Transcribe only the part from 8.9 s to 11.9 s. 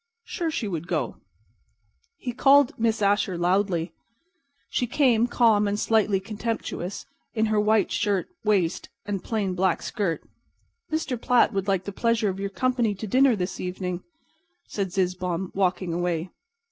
and plain black skirt. "Mr. Platt would like